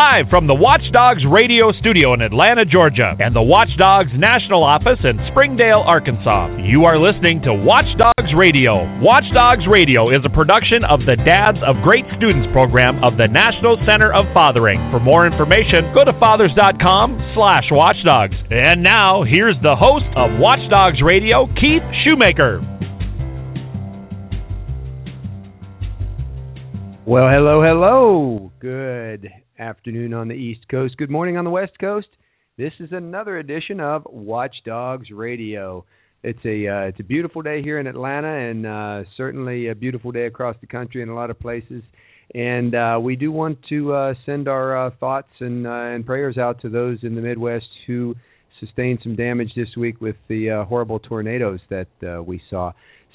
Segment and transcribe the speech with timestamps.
[0.00, 5.20] Live from the Watchdogs radio studio in Atlanta, Georgia, and the Watchdogs national office in
[5.28, 6.56] Springdale, Arkansas.
[6.64, 8.80] You are listening to Watchdogs Radio.
[9.04, 13.76] Watchdogs Radio is a production of the Dads of Great Students program of the National
[13.84, 14.80] Center of Fathering.
[14.88, 18.40] For more information, go to fathers.com slash watchdogs.
[18.48, 22.64] And now, here's the host of Watchdogs Radio, Keith Shoemaker.
[27.04, 28.52] Well, hello, hello.
[28.64, 29.28] Good
[29.60, 30.96] afternoon on the East Coast.
[30.96, 32.08] Good morning on the West Coast.
[32.56, 35.84] This is another edition of Watchdogs Radio.
[36.22, 40.12] It's a uh, it's a beautiful day here in Atlanta, and uh, certainly a beautiful
[40.12, 41.82] day across the country in a lot of places.
[42.34, 46.38] And uh, we do want to uh, send our uh, thoughts and uh, and prayers
[46.38, 48.14] out to those in the Midwest who
[48.58, 51.88] sustained some damage this week with the horrible tornadoes that
[52.26, 52.72] we saw.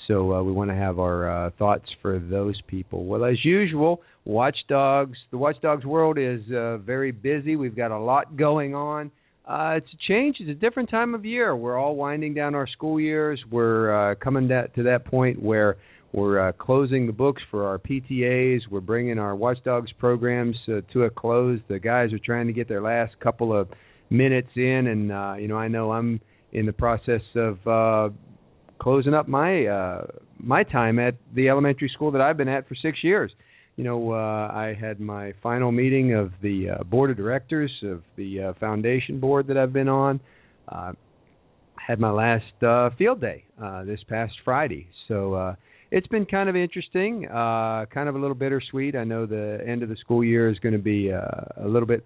[0.08, 3.06] So uh, we want to have our uh, thoughts for those people.
[3.06, 7.56] Well, as usual, Watchdogs, the Watchdogs world is uh, very busy.
[7.56, 9.12] We've got a lot going on.
[9.48, 10.38] Uh, it's a change.
[10.40, 11.56] It's a different time of year.
[11.56, 13.40] We're all winding down our school years.
[13.52, 15.78] We're uh, coming that, to that point where
[16.14, 18.62] we're uh, closing the books for our PTAs.
[18.72, 21.60] We're bringing our Watchdogs programs to a close.
[21.68, 23.68] The guys are trying to get their last couple of
[24.10, 26.22] minutes in, and you know, I know I'm
[26.54, 28.10] in the process of uh,
[28.80, 30.08] closing up my uh,
[30.40, 33.32] my time at the elementary school that I've been at for six years.
[33.76, 38.04] You know, uh, I had my final meeting of the uh, board of directors of
[38.16, 40.20] the uh, foundation board that I've been on.
[40.68, 40.94] Uh,
[41.76, 45.56] had my last uh, field day uh, this past Friday, so uh,
[45.92, 48.96] it's been kind of interesting, uh, kind of a little bittersweet.
[48.96, 51.88] I know the end of the school year is going to be uh, a little
[51.88, 52.04] bit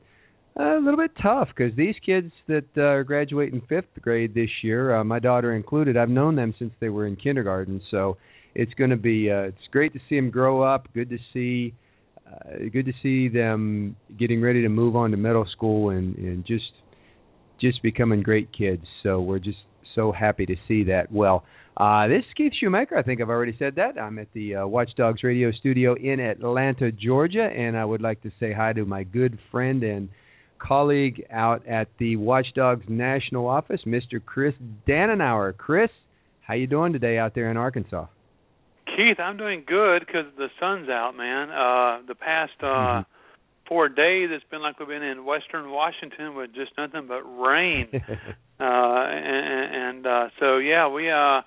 [0.59, 4.96] a little bit tough because these kids that uh, are graduating fifth grade this year,
[4.96, 7.81] uh, my daughter included, I've known them since they were in kindergarten.
[7.90, 8.18] So
[8.56, 10.88] it's going to be uh, it's great to see them grow up.
[10.94, 11.74] Good to see
[12.28, 16.46] uh, good to see them getting ready to move on to middle school and and
[16.46, 16.72] just
[17.62, 18.84] just becoming great kids.
[19.03, 19.59] So we're just
[19.96, 21.12] so happy to see that.
[21.12, 21.44] Well,
[21.78, 22.98] uh, this is Keith Shoemaker.
[22.98, 23.98] I think I've already said that.
[23.98, 28.31] I'm at the uh, Watchdogs Radio Studio in Atlanta, Georgia, and I would like to
[28.40, 30.09] say hi to my good friend and
[30.59, 34.24] colleague out at the Watchdogs National Office, Mr.
[34.24, 34.53] Chris
[34.88, 35.56] Dannenauer.
[35.58, 35.90] Chris,
[36.42, 38.06] how you doing today out there in Arkansas?
[38.86, 41.50] Keith, I'm doing good because the sun's out, man.
[41.50, 43.02] Uh, the past uh, Mm-hmm.
[43.68, 47.88] four days, it's been like we've been in Western Washington with just nothing but rain.
[47.94, 51.42] uh, and and uh, so yeah, we uh,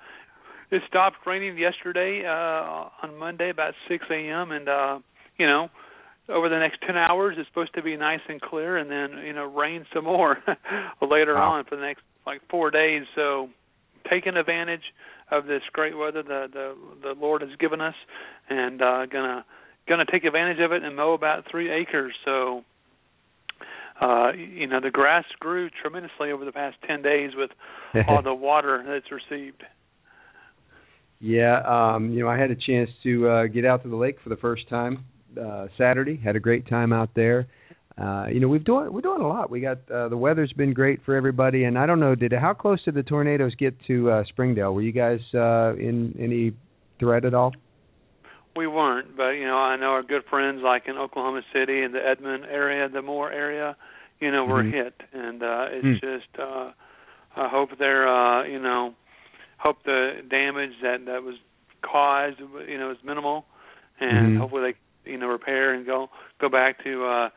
[0.71, 4.53] it stopped raining yesterday uh, on Monday about 6 a.m.
[4.53, 4.99] and uh,
[5.37, 5.69] you know
[6.28, 7.37] over the next 10 hours.
[7.38, 10.38] It's supposed to be nice and clear and then you know rain some more
[11.03, 11.53] later Wow.
[11.53, 13.03] on for the next like four days.
[13.15, 13.49] So
[14.09, 14.83] taking advantage
[15.31, 17.94] of this great weather the the the lord has given us
[18.50, 19.44] and uh gonna
[19.88, 22.15] gonna take advantage of it and mow about three acres.
[22.25, 22.65] So
[24.00, 27.50] uh you know the grass grew tremendously over the past 10 days with
[28.09, 29.62] all the water that's received.
[31.25, 31.60] Yeah,
[31.94, 34.28] um, you know, I had a chance to uh, get out to the lake for
[34.28, 35.04] the first time
[35.38, 36.16] uh, Saturday.
[36.16, 37.47] Had a great time out there.
[37.98, 39.50] Uh, you know, we've doing we're doing a lot.
[39.50, 42.54] We got uh, the weather's been great for everybody, and I don't know, did how
[42.54, 44.72] close did the tornadoes get to uh, Springdale?
[44.75, 46.53] Were you guys uh, in any
[46.98, 47.53] threat at all?
[48.56, 51.94] We weren't, but you know, I know our good friends like in Oklahoma City and
[51.94, 53.76] the Edmond area, the Moore area,
[54.21, 54.72] you know, were Mhm.
[54.72, 56.06] hit, and uh, it's Hmm.
[56.06, 56.72] just uh,
[57.37, 58.94] I hope they're, uh, you know,
[59.59, 61.37] hope the damage that that was
[61.82, 63.47] caused, you know, is minimal,
[64.00, 64.38] and Mhm.
[64.38, 66.09] hopefully they, you know, repair and go
[66.41, 67.29] go back to, uh,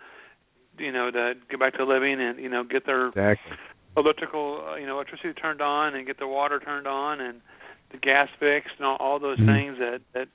[0.77, 3.53] you know, to get back to living and you know get their Exactly.
[3.97, 7.41] electrical, uh, you know, electricity turned on and get the water turned on and
[7.91, 9.45] the gas fixed and all, all those Mhm.
[9.45, 10.27] things that that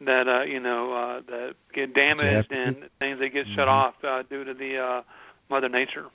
[0.00, 2.58] that uh, you know uh, that get damaged Yeah.
[2.58, 3.72] and things that get shut Mhm.
[3.72, 5.02] off uh, due to the uh,
[5.48, 6.06] Mother Nature.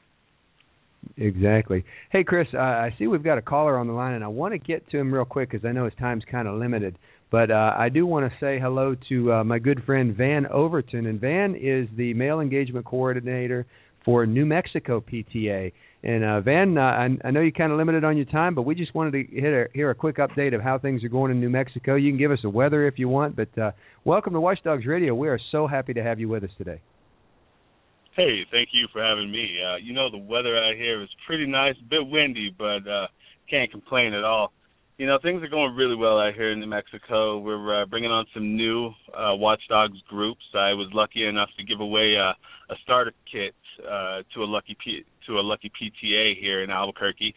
[1.15, 1.85] Exactly.
[2.09, 4.53] Hey, Chris, uh, I see we've got a caller on the line, and I want
[4.53, 6.97] to get to him real quick because I know his time's kind of limited.
[7.29, 11.05] But uh, I do want to say hello to uh, my good friend Van Overton,
[11.05, 13.65] and Van is the male engagement coordinator
[14.05, 15.73] for New Mexico PTA.
[16.03, 18.61] And uh, Van, uh, I, I know you're kind of limited on your time, but
[18.61, 21.41] we just wanted to a, hear a quick update of how things are going in
[21.41, 21.95] New Mexico.
[21.95, 23.71] You can give us the weather if you want, but uh,
[24.05, 25.13] welcome to Watchdogs Radio.
[25.13, 26.79] We are so happy to have you with us today.
[28.15, 29.57] Hey, thank you for having me.
[29.61, 33.07] Uh, you know, the weather out here is pretty nice, a bit windy, but uh,
[33.49, 34.53] can't complain at all.
[34.97, 37.37] You know, things are going really well out here in New Mexico.
[37.37, 40.41] We're uh, bringing on some new uh, Watchdogs groups.
[40.55, 42.29] I was lucky enough to give away a,
[42.73, 43.53] a starter kit
[43.87, 47.35] uh, to a lucky P- to a lucky PTA here in Albuquerque,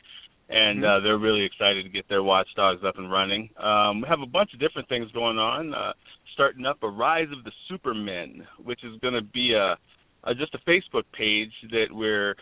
[0.49, 3.51] and uh, they're really excited to get their Watchdogs up and running.
[3.63, 5.75] Um, we have a bunch of different things going on.
[5.75, 5.93] Uh,
[6.33, 9.77] starting up a Rise of the Supermen, which is going to be a
[10.25, 12.37] uh, just a Facebook page that we're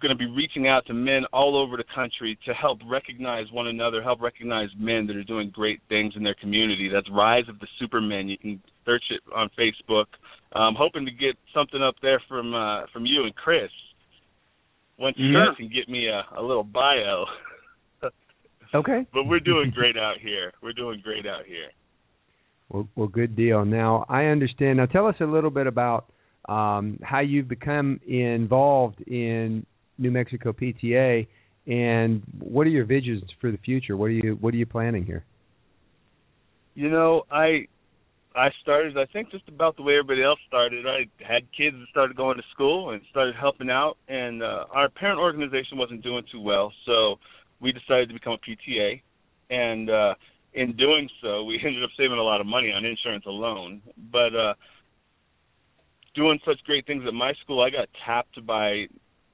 [0.00, 3.66] going to be reaching out to men all over the country to help recognize one
[3.66, 6.88] another, help recognize men that are doing great things in their community.
[6.92, 8.28] That's Rise of the Supermen.
[8.28, 10.06] You can search it on Facebook.
[10.54, 13.70] I'm hoping to get something up there from uh, from you and Chris.
[14.98, 15.46] Once you Yeah.
[15.48, 17.24] guys can get me a, a little bio.
[18.74, 19.06] Okay.
[19.12, 20.50] but we're doing great out here.
[20.62, 21.68] We're doing great out here.
[22.70, 23.66] Well, well, good deal.
[23.66, 24.78] Now I understand.
[24.78, 26.06] Now tell us a little bit about
[26.48, 29.66] um, how you've become involved in
[29.98, 31.26] New Mexico PTA,
[31.66, 33.96] and what are your visions for the future?
[33.96, 35.24] What are you What are you planning here?
[36.74, 37.66] You know, I
[38.34, 40.86] I started I think just about the way everybody else started.
[40.86, 44.88] I had kids that started going to school and started helping out and uh our
[44.88, 47.18] parent organization wasn't doing too well, so
[47.60, 49.02] we decided to become a PTA
[49.50, 50.14] and uh
[50.54, 53.82] in doing so we ended up saving a lot of money on insurance alone.
[54.10, 54.54] But uh
[56.14, 58.86] doing such great things at my school, I got tapped by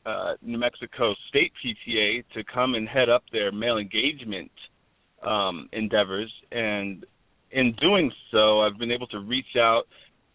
[0.09, 4.51] uh New Mexico State PTA to come and head up their male engagement
[5.23, 7.05] um endeavors and
[7.51, 9.85] in doing so, I've been able to reach out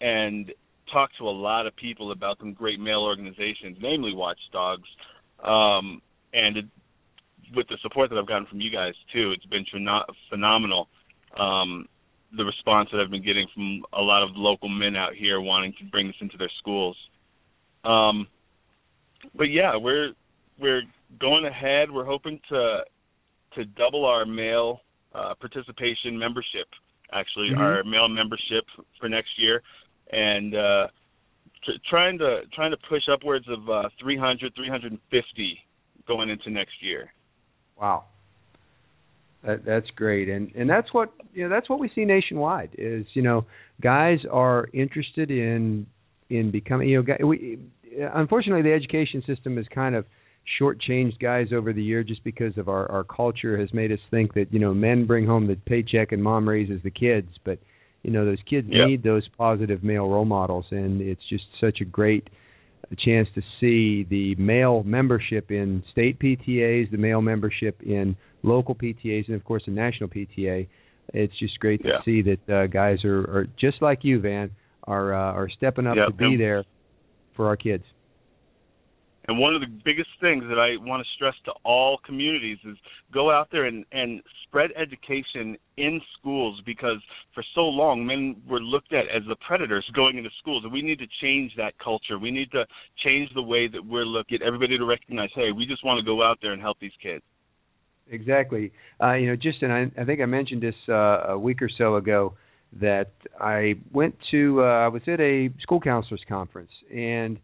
[0.02, 0.52] and
[0.92, 4.88] talk to a lot of people about some great male organizations, namely Watchdogs.
[5.44, 6.02] Um,
[6.34, 6.66] and it,
[7.56, 10.90] with the support that I've gotten from you guys too, it's been pheno- phenomenal.
[11.38, 11.88] Um,
[12.36, 15.74] the response that I've been getting from a lot of local men out here wanting
[15.80, 16.98] to bring this into their schools.
[17.84, 18.28] Um,
[19.36, 20.12] but yeah, we're
[20.60, 20.84] we're
[21.20, 21.92] going ahead.
[21.92, 22.84] We're hoping to
[23.56, 24.82] to double our male
[25.14, 26.68] uh, participation membership
[27.12, 27.60] actually Mhm.
[27.60, 28.66] our male membership
[29.00, 29.62] for next year
[30.12, 30.88] and uh
[31.66, 35.60] t- trying to trying to push upwards of uh 300 350
[36.08, 37.12] going into next year
[37.80, 38.06] Wow.
[39.44, 41.50] That, that's great, and and that's what you know.
[41.50, 42.70] That's what we see nationwide.
[42.78, 43.46] Is you know,
[43.82, 45.86] guys are interested in
[46.30, 46.88] in becoming.
[46.88, 47.60] You know, we
[48.14, 50.06] unfortunately the education system has kind of
[50.60, 54.34] shortchanged guys over the year just because of our our culture has made us think
[54.34, 57.60] that you know men bring home the paycheck and mom raises the kids, but
[58.04, 58.86] you know those kids Yeah.
[58.86, 62.30] need those positive male role models, and it's just such a great
[62.92, 68.76] a chance to see the male membership in state PTAs, the male membership in local
[68.76, 70.68] PTAs, and of course the national PTA.
[71.14, 72.02] It's just great to Yeah.
[72.04, 74.52] see that uh, guys are, are just like you, Van,
[74.84, 76.66] are uh, are stepping up Yeah, to be there
[77.36, 77.84] for our kids.
[79.28, 82.78] and one of the biggest things that I want to stress to all communities is
[83.14, 86.98] go out there and and spread education in schools because
[87.34, 90.82] for so long men were looked at as the predators going into schools and we
[90.82, 92.66] need to change that culture we need to
[93.04, 96.06] change the way that we're looked at everybody to recognize hey we just want to
[96.06, 97.24] go out there and help these kids
[98.10, 98.72] Exactly.
[99.02, 101.70] Uh, you know, just and I, I think I mentioned this uh, a week or
[101.78, 102.34] so ago
[102.82, 107.40] that I went to uh, I was at a school counselors conference and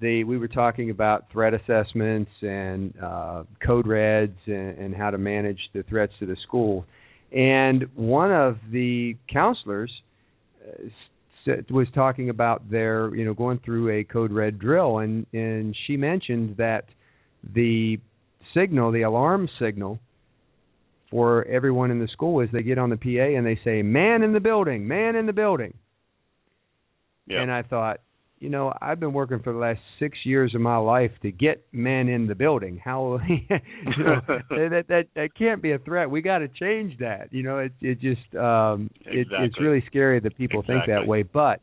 [0.00, 5.18] they we were talking about threat assessments and uh, code reds and, and how to
[5.18, 6.86] manage the threats to the school.
[7.32, 9.92] And one of the counselors
[10.66, 15.76] uh, was talking about their you know going through a code red drill and and
[15.86, 16.86] she mentioned that
[17.54, 17.98] the
[18.54, 19.98] signal, the alarm signal
[21.10, 24.22] for everyone in the school is they get on the PA and they say, "Man
[24.22, 25.74] in the building, man in the building."
[27.26, 28.00] yeah And I thought,
[28.40, 31.62] you know, I've been working for the last six years of my life to get
[31.72, 32.80] men in the building.
[32.82, 36.10] How, you know, that that that can't be a threat.
[36.10, 37.28] We got to change that.
[37.32, 41.22] You know, it it just um, it, it's really scary that people think that way.
[41.22, 41.60] But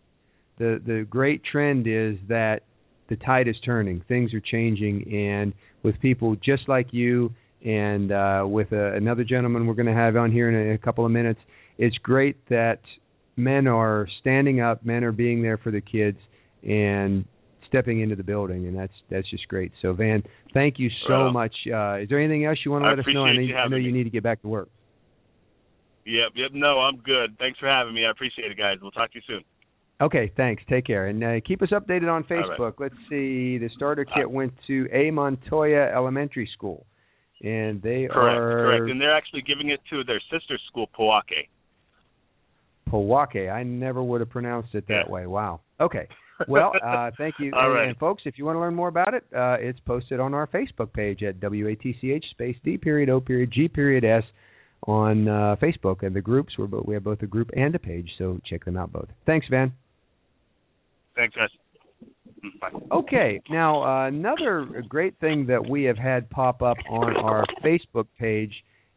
[0.60, 2.62] the the great trend is that
[3.10, 4.04] the tide is turning.
[4.08, 7.34] Things are changing, and with people just like you,
[7.66, 10.78] and uh, with uh, another gentleman we're going to have on here in a, a
[10.78, 11.40] couple of minutes,
[11.78, 12.80] it's great that
[13.36, 16.18] men are standing up, men are being there for the kids,
[16.64, 17.26] and
[17.68, 19.72] stepping into the building, and that's that's just great.
[19.82, 20.24] So, Van,
[20.54, 21.54] thank you so Well, much.
[21.68, 23.26] Uh, is there anything else you want to let us know?
[23.26, 24.70] I know, you I know you need to get back to work.
[26.06, 29.12] yep yep no i'm good thanks for having me i appreciate it guys we'll talk
[29.12, 29.44] to you soon
[30.00, 30.62] Okay, thanks.
[30.70, 32.60] Take care, and uh, keep us updated on All right.
[32.60, 32.74] Facebook.
[32.80, 33.58] Let's see.
[33.58, 36.86] The starter kit went to A Montoya Elementary School,
[37.44, 41.48] and they correct are correct and they're actually giving it to their sister school Powake.
[42.90, 43.52] Powake.
[43.52, 45.12] I never would have pronounced it that Yeah.
[45.12, 45.28] way.
[45.28, 45.62] Wow.
[45.80, 46.08] Okay.
[46.48, 47.52] Well, uh, thank you.
[47.54, 47.88] All and, right.
[47.90, 50.48] and folks, if you want to learn more about it, uh, it's posted on our
[50.48, 54.24] Facebook page at WATCH space D period O period G period S
[54.84, 56.54] on uh, Facebook and the groups.
[56.58, 59.10] We're both, we have both a group and a page, so check them out both.
[59.26, 59.74] Thanks, Van.
[61.16, 61.50] thanks guys
[62.92, 68.08] Okay, now uh, another great thing that we have had pop up on our Facebook
[68.20, 68.54] page,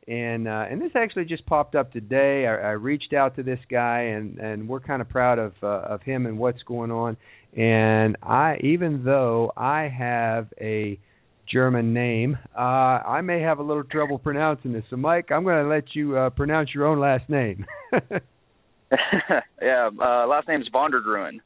[0.09, 2.47] and uh, and this actually just popped up today.
[2.47, 5.67] I, I reached out to this guy, and and we're kind of proud of uh,
[5.67, 7.17] of him and what's going on.
[7.57, 10.99] And I, even though I have a
[11.53, 14.85] German name, uh, I may have a little trouble pronouncing this.
[14.89, 17.67] So, Mike, I'm going to let you uh, pronounce your own last name.
[19.63, 21.41] yeah, uh, last name's Vondergruen.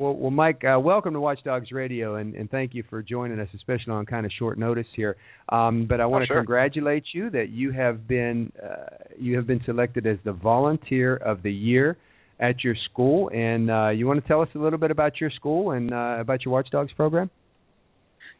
[0.00, 3.48] Well, well, Mike, uh, welcome to Watchdogs Radio, and, and thank you for joining us,
[3.54, 5.14] especially on kind of short notice here.
[5.50, 6.36] Um, but I want oh, to sure.
[6.38, 11.42] congratulate you that you have been uh, you have been selected as the Volunteer of
[11.42, 11.98] the Year
[12.38, 15.28] at your school, and uh, you want to tell us a little bit about your
[15.28, 17.28] school and uh, about your Watchdogs program?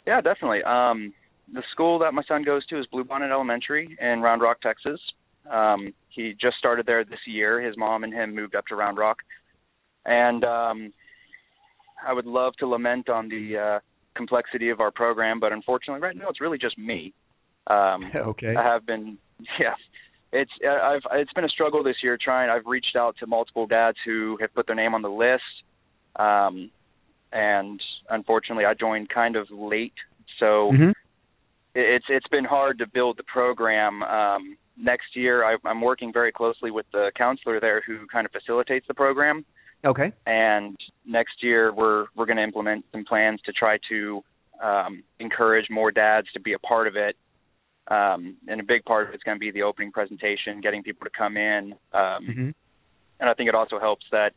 [0.06, 0.62] Yeah, definitely.
[0.62, 1.12] Um,
[1.52, 4.98] the school that my son goes to is Bluebonnet Elementary in Round Rock, Texas.
[5.52, 7.60] Um, he just started there this year.
[7.60, 9.18] His mom and him moved up to Round Rock,
[10.06, 10.92] and um,
[12.06, 13.80] I would love to lament on the uh,
[14.14, 17.12] complexity of our program, but unfortunately, right now it's really just me.
[17.66, 18.54] Um, okay.
[18.56, 19.18] I have been,
[19.60, 19.74] yeah.
[20.32, 22.50] It's I've it's been a struggle this year trying.
[22.50, 25.42] I've reached out to multiple dads who have put their name on the list,
[26.14, 26.70] um,
[27.32, 29.92] and unfortunately, I joined kind of late,
[30.38, 30.90] so mm-hmm.
[31.74, 34.04] it's it's been hard to build the program.
[34.04, 38.30] Um, next year, I, I'm working very closely with the counselor there who kind of
[38.30, 39.44] facilitates the program.
[39.84, 40.12] Okay.
[40.26, 44.22] And next year we're we're going to implement some plans to try to
[44.62, 47.16] um, encourage more dads to be a part of it.
[47.88, 51.04] Um, and a big part of it's going to be the opening presentation, getting people
[51.04, 51.72] to come in.
[51.92, 52.50] Um, mm-hmm.
[53.18, 54.32] And I think it also helps that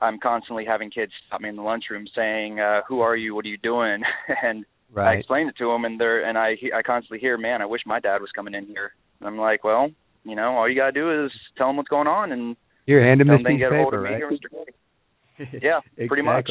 [0.00, 3.34] I'm constantly having kids stop me in the lunchroom saying, uh, "Who are you?
[3.34, 4.02] What are you doing?"
[4.42, 5.10] and right.
[5.10, 7.82] I explain it to them, and they're and I I constantly hear, "Man, I wish
[7.84, 9.90] my dad was coming in here." And I'm like, "Well,
[10.24, 12.56] you know, all you gotta do is tell them what's going on and."
[12.90, 14.20] You're handing tell this piece of paper, right?
[14.22, 15.46] Mr.
[15.62, 16.08] Yeah, exactly.
[16.08, 16.50] pretty much.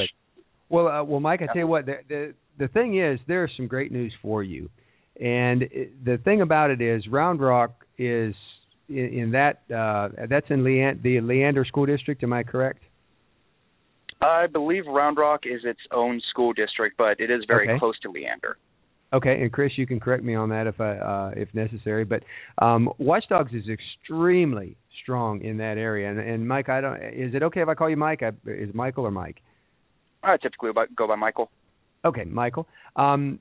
[0.70, 3.68] Well, uh, well, Mike, I tell you what, the, the the thing is, there's some
[3.68, 4.70] great news for you,
[5.20, 8.34] and it, the thing about it is, Round Rock is
[8.88, 12.24] in, in that uh, that's in Leand- the Leander School District.
[12.24, 12.82] Am I correct?
[14.22, 17.80] I believe Round Rock is its own school district, but it is very Okay.
[17.80, 18.58] close to Leander.
[19.12, 22.06] Okay, and Chris, you can correct me on that if I uh, if necessary.
[22.06, 22.24] But
[22.62, 24.78] um, Watchdogs is extremely
[25.10, 26.10] strong in that area.
[26.10, 26.96] And, and Mike, I don't.
[26.98, 28.22] Is it okay if I call you Mike?
[28.22, 29.42] I, is Michael or Mike?
[30.22, 31.50] I typically go by Michael.
[32.06, 32.68] Okay, Michael.
[32.96, 33.40] Um,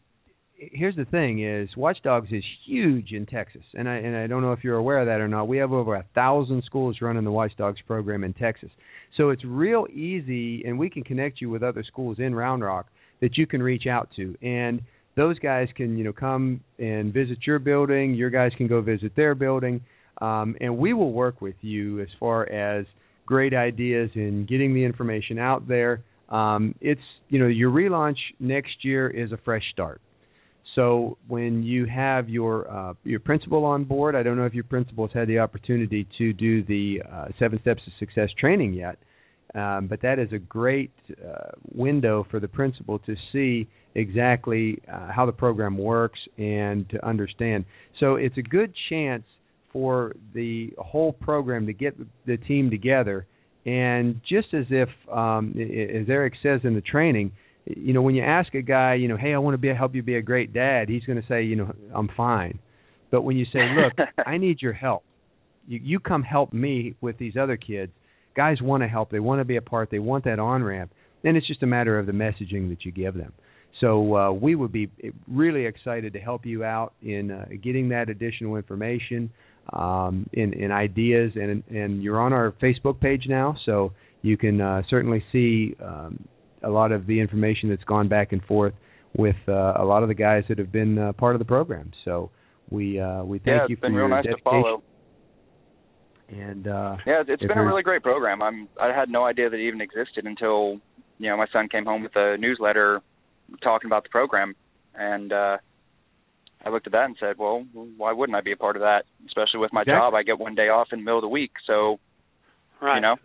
[0.57, 4.53] here's the thing: is Watchdogs is huge in Texas, and I and I don't know
[4.53, 5.47] if you're aware of that or not.
[5.47, 8.71] We have over a thousand schools running the Watchdogs program in Texas,
[9.17, 12.87] so it's real easy, and we can connect you with other schools in Round Rock
[13.21, 14.81] that you can reach out to, and
[15.17, 18.15] those guys can you know come and visit your building.
[18.15, 19.83] Your guys can go visit their building,
[20.21, 22.87] um, and we will work with you as far as
[23.27, 26.03] great ideas in getting the information out there.
[26.29, 30.01] Um, it's you know your relaunch next year is a fresh start.
[30.75, 34.65] So when you have your uh, your principal on board, I don't know if your
[34.65, 38.99] principal has had the opportunity to do the uh, seven steps to success training yet,
[39.55, 45.11] um, but that is a great uh, window for the principal to see exactly uh,
[45.11, 47.65] how the program works and to understand.
[47.99, 49.25] So it's a good chance
[49.73, 51.97] for the whole program to get
[52.27, 53.27] the team together.
[53.67, 57.33] And just as if, um, as Eric says in the training,
[57.67, 59.95] you know, when you ask a guy, you know, hey, I want to be help
[59.95, 62.59] you be a great dad, he's going to say, you know, I'm fine.
[63.11, 65.05] But when you say, look, I need your help,
[65.67, 67.93] you, you come help me with these other kids.
[68.35, 69.11] Guys want to help.
[69.11, 69.91] They want to be a part.
[69.91, 70.93] They want that on ramp.
[71.23, 73.33] Then it's just a matter of the messaging that you give them.
[73.81, 74.91] So uh, we would be
[75.29, 79.31] really excited to help you out in uh, getting that additional information,
[79.73, 83.93] um, in, in ideas, and and you're on our Facebook page now, so
[84.23, 86.27] you can uh, certainly see um,
[86.63, 88.75] a lot of the information that's gone back and forth
[89.17, 91.93] with uh, a lot of the guys that have been uh, part of the program.
[92.05, 92.31] So
[92.71, 94.45] we uh, we thank yeah, you it's for been your real nice dedication.
[94.45, 94.83] to follow.
[96.31, 98.43] And uh, Yeah, it's been a really great program.
[98.43, 100.81] I'm I had no idea that it even existed until
[101.19, 103.01] you know my son came home with a newsletter
[103.63, 104.55] talking about the program,
[104.95, 105.59] and uh
[106.65, 107.65] I looked at that and said, well,
[107.97, 109.05] why wouldn't I be a part of that?
[109.27, 110.01] Especially with my Exactly.
[110.01, 112.01] job, I get one day off in the middle of the week, so
[112.81, 112.97] Right.
[112.97, 113.17] You know?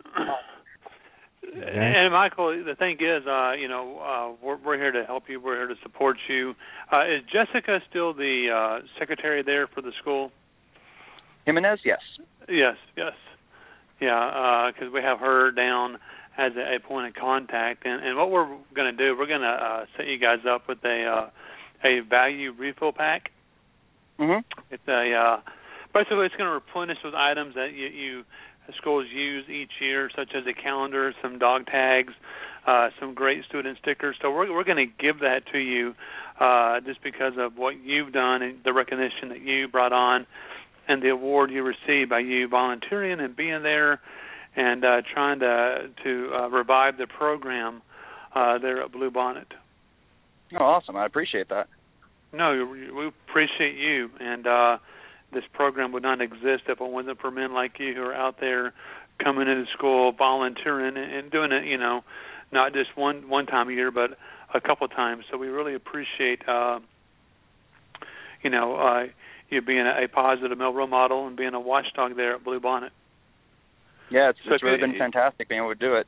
[1.54, 5.40] And Michael, the thing is, uh, you know, uh, we're, we're here to help you.
[5.40, 6.54] We're here to support you.
[6.92, 10.32] Uh, is Jessica still the uh, secretary there for the school?
[11.44, 12.00] Jimenez, yes.
[12.48, 13.12] Yes, yes,
[14.00, 15.98] yeah, because we have her down
[16.36, 17.86] as a, a point of contact.
[17.86, 20.68] And, and what we're going to do, we're going to uh, set you guys up
[20.68, 21.30] with a uh,
[21.86, 23.30] a value refill pack.
[24.18, 24.42] Mhm.
[24.70, 25.40] It's a uh,
[25.92, 28.24] basically it's going to replenish those items that you, you
[28.78, 32.12] schools use each year, such as a calendar, some dog tags,
[32.66, 34.16] uh, some great student stickers.
[34.22, 35.94] So we're we're going to give that to you
[36.40, 40.26] uh, just because of what you've done and the recognition that you brought on.
[40.86, 44.00] and the award you receive by you volunteering and being there
[44.56, 47.82] and uh, trying to to uh, revive the program
[48.34, 49.46] uh, there at Bluebonnet.
[50.58, 50.96] Oh, awesome!
[50.96, 51.68] I appreciate that.
[52.32, 54.78] No, we appreciate you, and uh,
[55.32, 58.40] this program would not exist if it wasn't for men like you who are out
[58.40, 58.72] there
[59.22, 61.64] coming into school, volunteering, and doing it.
[61.64, 62.02] You know,
[62.52, 64.18] not just one one time a year, but
[64.52, 65.24] a couple times.
[65.30, 66.80] So we really appreciate, uh,
[68.42, 69.06] you know, uh,
[69.50, 72.90] you being a, a positive male role model and being a watchdog there at Bluebonnet.
[74.10, 76.06] Yeah, it's, so it's really been fantastic being able to do it.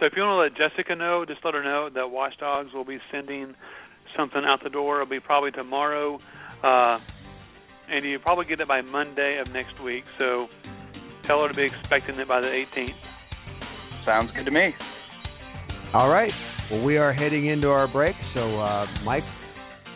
[0.00, 2.84] So if you want to let Jessica know, just let her know that Watchdogs will
[2.84, 3.54] be sending
[4.16, 5.02] something out the door.
[5.02, 6.18] It'll be probably tomorrow,
[6.62, 6.98] uh,
[7.88, 10.04] and you'll probably get it by Monday of next week.
[10.18, 10.46] So
[11.26, 14.04] tell her to be expecting it by the 18th.
[14.04, 14.70] Sounds good to me.
[15.94, 16.32] All right.
[16.70, 19.22] Well, we are heading into our break, so uh, Mike,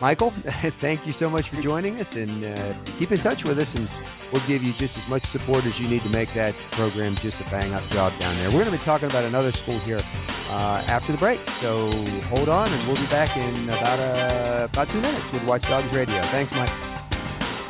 [0.01, 0.31] Michael,
[0.81, 3.87] thank you so much for joining us, and uh, keep in touch with us, and
[4.31, 7.35] we'll give you just as much support as you need to make that program just
[7.41, 8.51] a bang up job down there.
[8.51, 11.91] We're going to be talking about another school here uh, after the break, so
[12.29, 16.21] hold on, and we'll be back in about uh, about two minutes with Watchdogs Radio.
[16.31, 16.73] Thanks, Mike.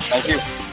[0.10, 0.69] Thank you.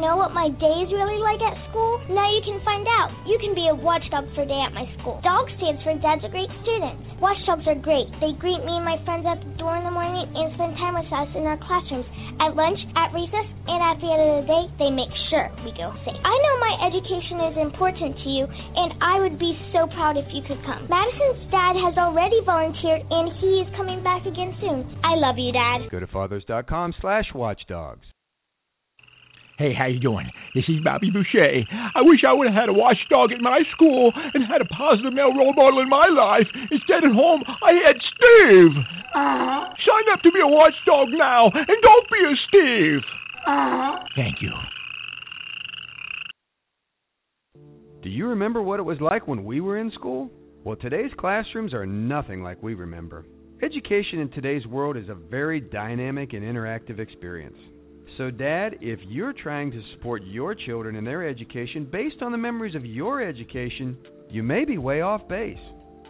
[0.00, 2.00] My day is really like at school?
[2.08, 3.12] Now you can find out.
[3.28, 5.20] You can be a watchdog for day at my school.
[5.20, 7.20] DOG stands for Dad's a Great Student.
[7.20, 8.08] Watchdogs are great.
[8.16, 10.96] They greet me and my friends at the door in the morning and spend time
[10.96, 12.08] with us in our classrooms,
[12.40, 15.76] at lunch, at recess, and at the end of the day, they make sure we
[15.76, 16.16] go safe.
[16.16, 20.24] I know my education is important to you, and I would be so proud if
[20.32, 20.88] you could come.
[20.88, 24.88] Madison's dad has already volunteered, and he is coming back again soon.
[25.04, 25.92] I love you, Dad.
[25.92, 28.08] Go to fathers.com slash watchdogs.
[29.60, 30.24] Hey, how you doing?
[30.54, 31.68] This is Bobby Boucher.
[31.68, 35.12] I wish I would have had a watchdog at my school and had a positive
[35.12, 36.48] male role model in my life.
[36.72, 38.72] Instead, at home, I had Steve.
[39.12, 43.04] Uh, Sign up to be a watchdog now, and don't be a Steve.
[43.46, 44.52] Uh, Thank you.
[48.02, 50.30] Do you remember what it was like when we were in school?
[50.64, 53.26] Well, today's classrooms are nothing like we remember.
[53.62, 57.58] Education in today's world is a very dynamic and interactive experience.
[58.20, 62.36] So, Dad, if you're trying to support your children in their education based on the
[62.36, 63.96] memories of your education,
[64.28, 65.56] you may be way off base.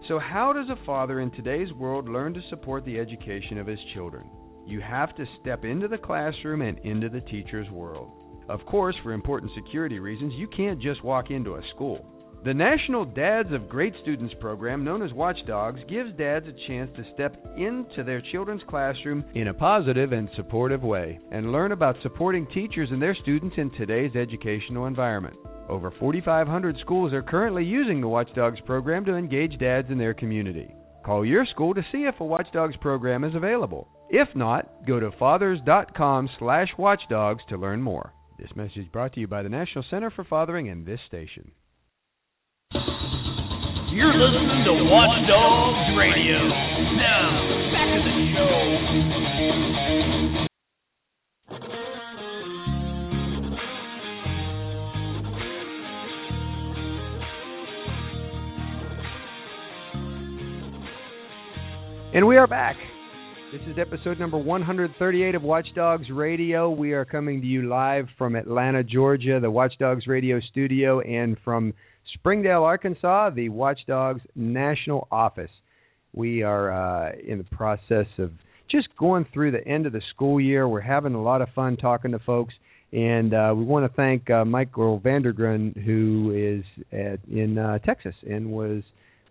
[0.09, 3.79] So, how does a father in today's world learn to support the education of his
[3.95, 4.29] children?
[4.67, 8.11] You have to step into the classroom and into the teacher's world.
[8.49, 12.05] Of course, for important security reasons, you can't just walk into a school.
[12.43, 17.05] The National Dads of Great Students program, known as Watchdogs, gives dads a chance to
[17.13, 22.47] step into their children's classroom in a positive and supportive way and learn about supporting
[22.47, 25.37] teachers and their students in today's educational environment.
[25.69, 30.75] Over 4,500 schools are currently using the Watchdogs program to engage dads in their community.
[31.05, 33.87] Call your school to see if a Watchdogs program is available.
[34.09, 38.15] If not, go to fathers.com/watchdogs to learn more.
[38.39, 41.51] This message brought to you by the National Center for Fathering and this station.
[43.93, 46.39] You're listening to Watch Dogs Radio.
[46.95, 48.55] Now, back to the show.
[62.15, 62.77] And we are back.
[63.51, 66.71] This is episode number 138 of Watchdogs Radio.
[66.71, 71.75] We are coming to you live from Atlanta, Georgia, the Watchdogs Radio studio, and from
[72.15, 75.51] Springdale, Arkansas, the Watchdogs National Office.
[76.13, 78.33] We are uh, in the process of
[78.71, 80.69] just going through the end of the school year.
[80.69, 82.55] We're having a lot of fun talking to folks,
[82.93, 88.15] and uh, we want to thank uh, Michael Vandergren, who is at, in uh, Texas
[88.29, 88.83] and was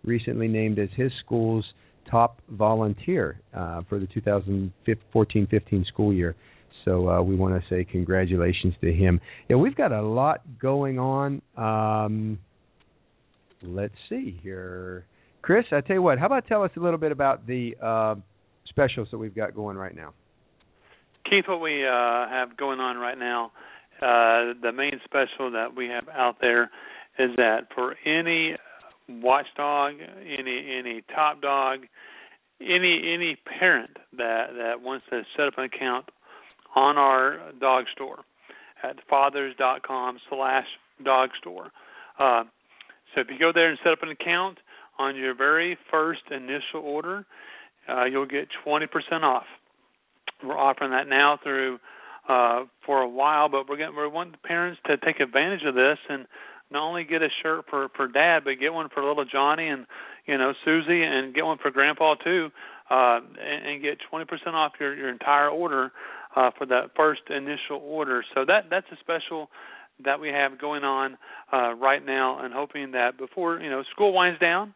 [0.04, 1.64] recently named as his school's
[2.10, 6.34] top volunteer uh, for the 2014-15 school year.
[6.84, 9.20] So uh, we want to say congratulations to him.
[9.48, 11.42] Yeah, we've got a lot going on.
[11.56, 12.38] Um,
[13.62, 15.06] let's see here.
[15.42, 18.14] Chris, I tell you what, how about tell us a little bit about the uh,
[18.68, 20.12] specials that we've got going right now?
[21.28, 23.52] Keith, what we uh, have going on right now,
[24.02, 26.64] uh, the main special that we have out there
[27.18, 28.56] is that for any
[29.08, 31.80] watchdog, any any top dog,
[32.60, 36.06] any any parent that that wants to set up an account
[36.74, 38.20] on our dog store
[38.82, 40.66] at fathers.com slash
[41.04, 41.70] dog store.
[42.18, 42.44] Uh,
[43.14, 44.58] So if you go there and set up an account
[44.98, 47.26] on your very first initial order,
[47.88, 48.88] uh, you'll get 20%
[49.22, 49.46] off.
[50.42, 51.78] We're offering that now through
[52.28, 55.74] uh, for a while, but we're getting we want the parents to take advantage of
[55.74, 56.26] this and
[56.70, 59.86] not only get a shirt for for dad, but get one for little Johnny and
[60.26, 62.50] you know Susie, and get one for Grandpa too,
[62.90, 65.92] uh, and, and get 20% off your your entire order
[66.36, 68.24] uh, for that first initial order.
[68.34, 69.50] So that that's a special
[70.04, 71.16] that we have going on
[71.52, 74.74] uh, right now, and hoping that before you know school winds down,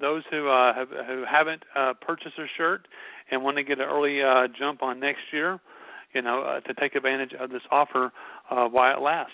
[0.00, 2.86] those who uh, have who haven't uh, purchased a shirt
[3.30, 5.60] and want to get an early uh, jump on next year,
[6.14, 8.12] you know, uh, to take advantage of this offer
[8.50, 9.32] uh, while it lasts.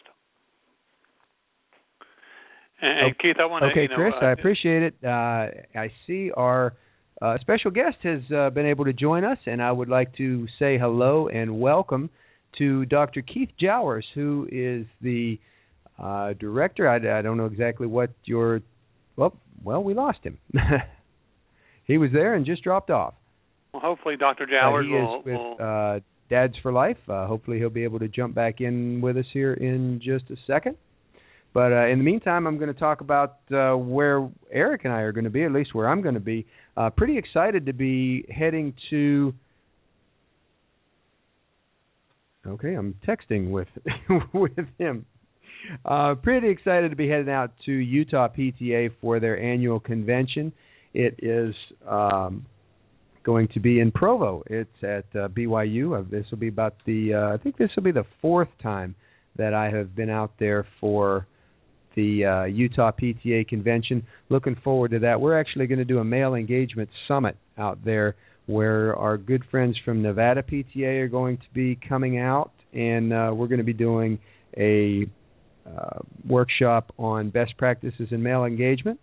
[2.80, 3.70] And, and Keith, I want to.
[3.70, 4.94] Okay, you know, Chris, uh, I appreciate it.
[5.02, 5.08] Uh,
[5.78, 6.74] I see our
[7.22, 10.46] uh, special guest has uh, been able to join us, and I would like to
[10.58, 12.10] say hello and welcome
[12.58, 13.22] to Dr.
[13.22, 15.38] Keith Jowers, who is the
[15.98, 16.88] uh, director.
[16.88, 18.60] I, I don't know exactly what your.
[19.16, 20.38] Well, well, we lost him.
[21.84, 23.14] he was there and just dropped off.
[23.72, 24.44] Well, hopefully, Dr.
[24.44, 25.18] Uh, Jowers he will.
[25.20, 26.96] is with will uh, Dads for Life.
[27.08, 30.36] Uh, hopefully, he'll be able to jump back in with us here in just a
[30.46, 30.76] second.
[31.52, 35.00] But uh, in the meantime, I'm going to talk about uh, where Eric and I
[35.00, 36.46] are going to be, at least where I'm going to be.
[36.76, 39.32] Uh, pretty excited to be heading to.
[42.46, 43.68] Okay, I'm texting with
[44.32, 45.06] with him.
[45.84, 50.52] Uh, pretty excited to be heading out to Utah PTA for their annual convention.
[50.92, 51.54] It is
[51.88, 52.44] um,
[53.24, 54.42] going to be in Provo.
[54.46, 55.98] It's at uh, BYU.
[55.98, 57.14] Uh, this will be about the.
[57.14, 58.94] Uh, I think this will be the fourth time
[59.36, 61.26] that I have been out there for
[61.96, 64.06] the uh, Utah PTA convention.
[64.28, 65.20] Looking forward to that.
[65.20, 69.78] We're actually going to do a male engagement summit out there where our good friends
[69.84, 73.72] from Nevada PTA are going to be coming out, and uh, we're going to be
[73.72, 74.18] doing
[74.56, 75.06] a
[75.66, 79.00] uh, workshop on best practices in male engagement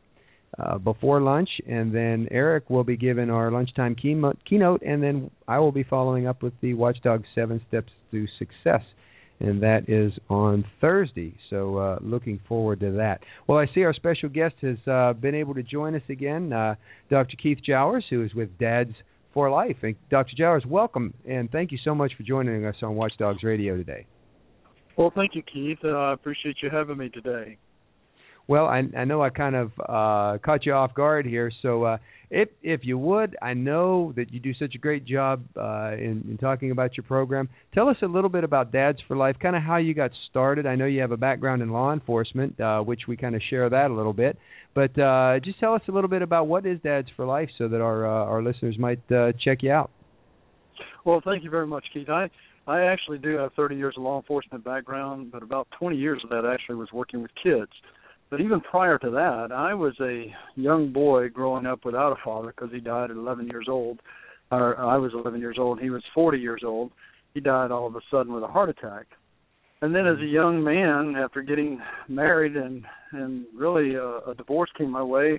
[0.59, 5.31] uh, before lunch, and then Eric will be giving our lunchtime keynote, keynote, and then
[5.47, 8.83] I will be following up with the Watchdog Seven Steps to Success,
[9.39, 11.33] and that is on Thursday.
[11.49, 13.21] So uh, looking forward to that.
[13.47, 16.75] Well, I see our special guest has uh, been able to join us again, uh,
[17.09, 17.37] Dr.
[17.41, 18.93] Keith Jowers, who is with Dads
[19.33, 19.77] for Life.
[19.81, 20.35] And Dr.
[20.37, 24.05] Jowers, welcome, and thank you so much for joining us on Watchdogs Radio today.
[24.97, 25.79] Well, thank you, Keith.
[25.83, 27.57] Uh, I appreciate you having me today.
[28.51, 31.97] Well, I, I know I kind of uh, caught you off guard here, so uh,
[32.29, 36.25] if if you would, I know that you do such a great job uh, in,
[36.29, 37.47] in talking about your program.
[37.73, 40.65] Tell us a little bit about Dads for Life, kind of how you got started.
[40.65, 43.69] I know you have a background in law enforcement, uh, which we kind of share
[43.69, 44.37] that a little bit,
[44.75, 47.69] but uh, just tell us a little bit about what is Dads for Life, so
[47.69, 49.91] that our uh, our listeners might uh, check you out.
[51.05, 52.09] Well, thank you very much, Keith.
[52.09, 52.29] I
[52.67, 56.29] I actually do have 30 years of law enforcement background, but about 20 years of
[56.31, 57.71] that actually was working with kids.
[58.31, 62.53] But even prior to that, I was a young boy growing up without a father
[62.55, 63.99] because he died at 11 years old.
[64.51, 65.79] Or I was 11 years old.
[65.81, 66.91] He was 40 years old.
[67.33, 69.05] He died all of a sudden with a heart attack.
[69.81, 74.69] And then, as a young man, after getting married and and really a, a divorce
[74.77, 75.37] came my way,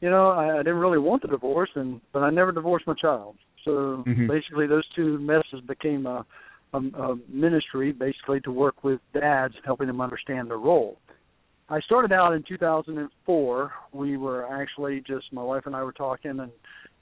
[0.00, 2.94] you know, I, I didn't really want the divorce, and but I never divorced my
[2.94, 3.36] child.
[3.64, 4.28] So Mhm.
[4.28, 6.24] basically, those two messes became a,
[6.74, 10.98] a, a ministry, basically to work with dads, helping them understand their role.
[11.70, 13.72] I started out in 2004.
[13.92, 16.50] We were actually just my wife and I were talking, and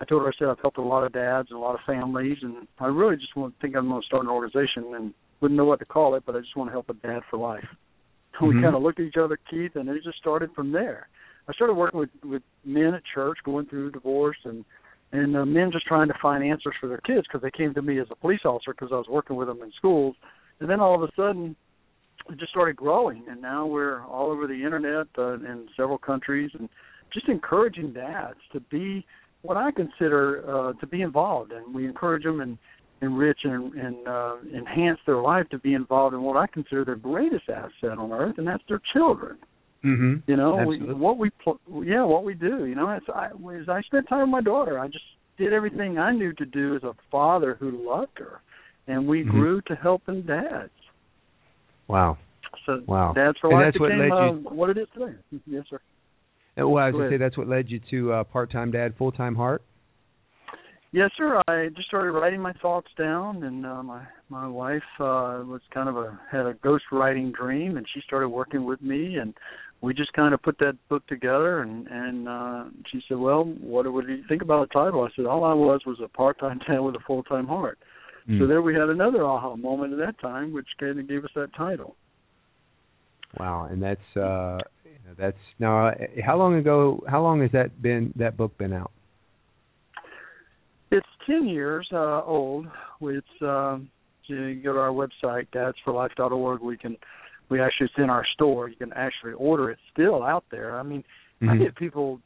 [0.01, 1.81] I told her I said I've helped a lot of dads and a lot of
[1.87, 5.15] families, and I really just want to think I'm going to start an organization and
[5.41, 7.39] wouldn't know what to call it, but I just want to help a dad for
[7.39, 7.65] life.
[8.43, 8.63] We Mhm.
[8.63, 11.09] kind of looked at each other, Keith, and it just started from there.
[11.49, 14.65] I started working with with men at church going through divorce and
[15.13, 17.83] and uh, men just trying to find answers for their kids because they came to
[17.83, 20.15] me as a police officer because I was working with them in schools,
[20.61, 21.57] and then all of a sudden
[22.37, 26.69] just started growing, and now we're all over the internet uh, in several countries, and
[27.13, 29.05] just encouraging dads to be
[29.43, 32.59] what I consider uh, to be involved, and we encourage them and
[33.01, 36.97] enrich and, and uh, enhance their life to be involved in what I consider their
[36.97, 39.39] greatest asset on earth, and that's their children.
[39.85, 40.29] Mm-hmm.
[40.29, 42.65] You know, we, what we pl- yeah, what we do.
[42.65, 45.05] You know, as I as I spent time with my daughter, I just
[45.39, 48.41] did everything I knew to do as a father who loved her,
[48.89, 49.31] and we Mhm.
[49.31, 50.73] grew to helping dads.
[51.89, 52.19] Wow.
[52.67, 53.13] So Wow.
[53.15, 55.15] Dads for And Life that's what became led you- uh, what it is today.
[55.47, 55.81] Yes, sir.
[56.59, 58.95] Uh, Well, I was going to say that's what led you to uh, part-time dad,
[58.97, 59.63] full-time heart.
[60.91, 61.41] Yes, sir.
[61.49, 65.87] I just started writing my thoughts down, and uh, my my wife uh, was kind
[65.87, 69.35] of a had a ghost writing dream, and she started working with me, and
[69.83, 71.61] we just kind of put that book together.
[71.61, 75.03] And and uh, she said, "Well, what do what do you think about the title?"
[75.03, 77.79] I said, "All I was was a part time dad with a full time heart."
[78.29, 78.39] Mm.
[78.39, 81.31] So there we had another aha moment at that time, which kind of gave us
[81.35, 81.97] that title.
[83.39, 84.59] Wow, and that's uh
[85.17, 85.93] That's now.
[86.25, 87.03] How long ago?
[87.09, 88.13] How long has that been?
[88.17, 88.91] That book been out?
[90.91, 92.67] It's ten years uh, old.
[93.01, 93.91] It's um,
[94.25, 96.61] you go to our website dadsforlife.org.
[96.61, 96.97] We can
[97.49, 98.69] we actually it's in our store.
[98.69, 100.79] You can actually order it still out there.
[100.79, 101.05] I mean,
[101.43, 101.51] mm-hmm.
[101.51, 102.21] I get people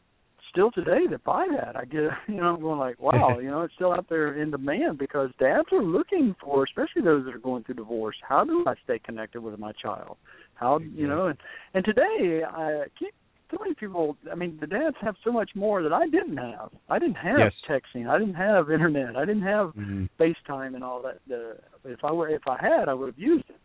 [0.52, 1.76] still today that buy that.
[1.76, 4.50] I get you know I'm going like wow you know it's still out there in
[4.50, 8.16] demand because dads are looking for especially those that are going through divorce.
[8.26, 10.16] How do I stay connected with my child?
[10.54, 11.38] How you know and
[11.74, 13.14] and today I keep
[13.52, 16.70] so many people i mean the dads have so much more that i didn't have
[16.88, 17.52] i didn't have yes.
[17.68, 20.04] texting i didn't have internet i didn't have mm-hmm.
[20.18, 23.44] facetime and all that the if i were if i had i would have used
[23.50, 23.60] it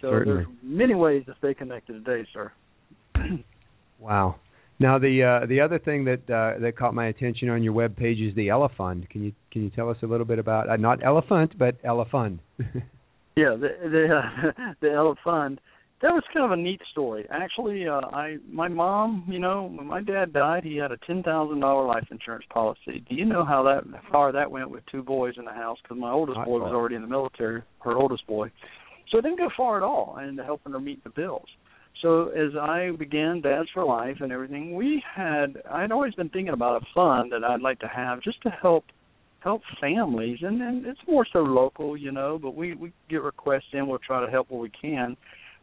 [0.00, 0.44] so Certainly.
[0.44, 2.52] there's many ways to stay connected today sir
[3.98, 4.36] wow
[4.78, 7.96] now the uh, the other thing that uh, that caught my attention on your web
[7.96, 9.08] page is the Elefund.
[9.10, 12.38] Can you can you tell us a little bit about uh, not elephant but Elefund?
[13.36, 15.58] yeah, the the uh, the Elefund
[16.04, 17.26] that was kind of a neat story.
[17.30, 21.22] Actually, uh, I my mom, you know, when my dad died, he had a ten
[21.22, 23.02] thousand dollar life insurance policy.
[23.08, 25.78] Do you know how that how far that went with two boys in the house?
[25.82, 28.50] Because my oldest boy was already in the military, her oldest boy,
[29.10, 31.48] so it didn't go far at all into helping her meet the bills.
[32.04, 36.52] So as I began Dads for Life and everything, we had I'd always been thinking
[36.52, 38.84] about a fund that I'd like to have just to help
[39.40, 40.38] help families.
[40.42, 44.00] And, and it's more so local, you know, but we we get requests in, we'll
[44.00, 45.16] try to help where we can.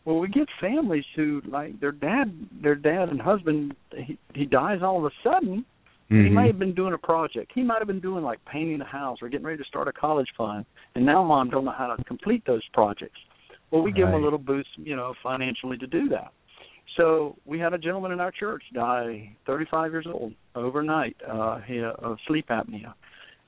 [0.03, 4.79] Well we get families who like their dad their dad and husband he he dies
[4.81, 5.63] all of a sudden.
[6.09, 6.25] Mm-hmm.
[6.25, 7.51] he might have been doing a project.
[7.53, 9.93] He might have been doing like painting a house or getting ready to start a
[9.93, 10.65] college fund.
[10.95, 13.19] And now mom don't know how to complete those projects
[13.71, 13.97] well we right.
[13.97, 16.31] give them a little boost you know financially to do that
[16.97, 21.77] so we had a gentleman in our church die 35 years old overnight uh he
[21.77, 22.93] had of sleep apnea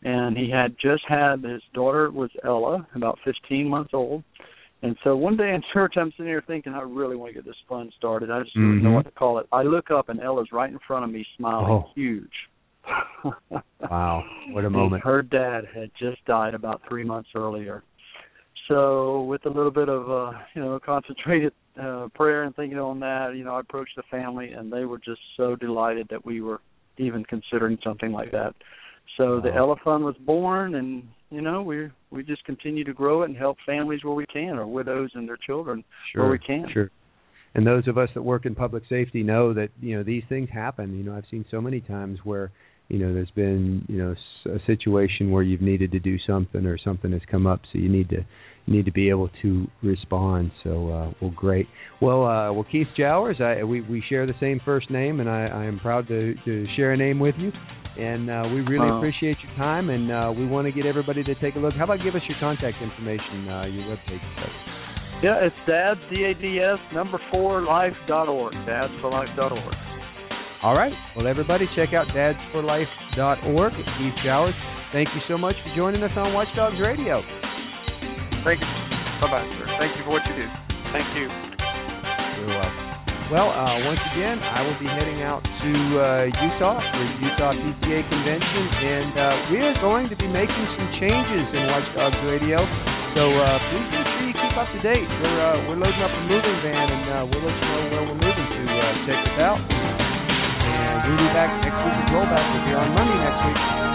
[0.03, 4.23] and he had just had his daughter was Ella about 15 months old
[4.83, 7.45] and so one day in church, I'm sitting here thinking, I really want to get
[7.45, 8.29] this fund started.
[8.29, 8.83] I just mm-hmm.
[8.83, 9.47] don't know what to call it.
[9.51, 11.89] I look up and Ella's right in front of me, smiling oh.
[11.95, 12.29] huge.
[13.79, 15.01] wow, what a moment!
[15.05, 17.81] Her dad had just died about three months earlier.
[18.67, 22.99] So with a little bit of uh, you know concentrated uh, prayer and thinking on
[23.01, 26.41] that, you know, I approached the family and they were just so delighted that we
[26.41, 26.61] were
[26.97, 28.53] even considering something like that.
[29.17, 29.41] So wow.
[29.41, 33.37] the Elefund was born, and you know we we just continue to grow it and
[33.37, 36.67] help families where we can, or widows and their children sure, where we can.
[36.73, 36.89] Sure.
[37.55, 40.49] And those of us that work in public safety know that you know these things
[40.51, 40.97] happen.
[40.97, 42.51] You know, I've seen so many times where
[42.87, 46.77] you know there's been you know a situation where you've needed to do something or
[46.77, 48.25] something has come up, so you need to
[48.67, 50.51] need to be able to respond.
[50.63, 51.67] So, uh, well, great.
[52.01, 55.47] Well, uh, well, Keith Jowers, I, we we share the same first name, and I,
[55.47, 57.51] I am proud to to share a name with you.
[57.97, 61.23] And uh, we really uh, appreciate your time, and uh, we want to get everybody
[61.23, 61.75] to take a look.
[61.75, 64.23] How about give us your contact information, uh, your webpage?
[65.21, 68.53] Yeah, it's dads d a d s number four life dot org.
[68.65, 69.75] Dads for life dot org.
[70.63, 70.93] All right.
[71.15, 73.73] Well, everybody, check out dadsforlife.org.
[73.73, 74.55] Keith Jowers,
[74.91, 77.21] thank you so much for joining us on Watchdogs Radio.
[78.43, 78.67] Thank you.
[79.23, 79.65] Bye bye, sir.
[79.79, 80.47] Thank you for what you do.
[80.91, 81.25] Thank you.
[81.27, 82.93] You're welcome.
[83.31, 87.55] Well, uh, once again, I will be heading out to uh, Utah for the Utah
[87.55, 92.61] PTA convention, and uh, we are going to be making some changes in Watchdogs Radio.
[93.15, 95.07] So uh, please make sure you keep up to date.
[95.23, 98.03] We're uh, we're loading up a moving van, and uh, we'll let you know where
[98.11, 98.61] we're moving to.
[99.07, 99.59] Check us out.
[99.59, 102.45] And we'll be back next week as Rollback.
[102.53, 103.92] We'll be on Monday next week.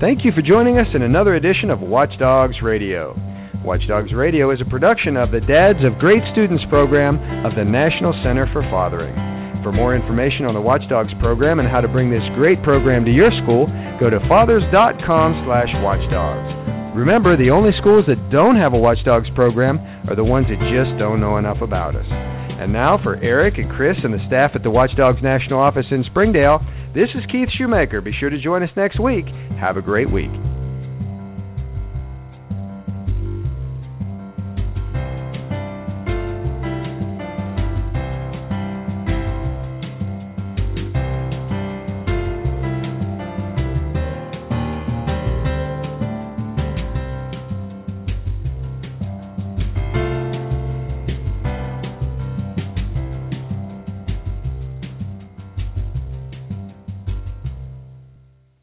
[0.00, 3.12] Thank you for joining us in another edition of Watchdogs Radio.
[3.60, 8.16] Watchdogs Radio is a production of the Dads of Great Students program of the National
[8.24, 9.12] Center for Fathering.
[9.60, 13.12] For more information on the Watchdogs program and how to bring this great program to
[13.12, 13.68] your school,
[14.00, 16.48] go to fathers.com slash watchdogs.
[16.96, 19.76] Remember, the only schools that don't have a Watchdogs program
[20.08, 22.08] are the ones that just don't know enough about us.
[22.08, 26.08] And now for Eric and Chris and the staff at the Watchdogs National Office in
[26.08, 28.00] Springdale, this is Keith Shoemaker.
[28.00, 29.26] Be sure to join us next week.
[29.60, 30.49] Have a great week.